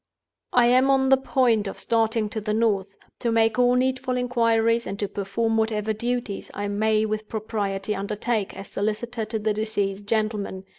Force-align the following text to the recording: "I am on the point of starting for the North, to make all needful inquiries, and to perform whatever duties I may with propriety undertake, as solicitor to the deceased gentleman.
"I 0.53 0.65
am 0.65 0.89
on 0.89 1.09
the 1.09 1.15
point 1.17 1.67
of 1.67 1.77
starting 1.77 2.27
for 2.27 2.39
the 2.39 2.55
North, 2.55 2.87
to 3.19 3.31
make 3.31 3.59
all 3.59 3.75
needful 3.75 4.17
inquiries, 4.17 4.87
and 4.87 4.97
to 4.97 5.07
perform 5.07 5.57
whatever 5.57 5.93
duties 5.93 6.49
I 6.55 6.67
may 6.69 7.05
with 7.05 7.29
propriety 7.29 7.95
undertake, 7.95 8.55
as 8.57 8.67
solicitor 8.67 9.25
to 9.25 9.37
the 9.37 9.53
deceased 9.53 10.07
gentleman. 10.07 10.65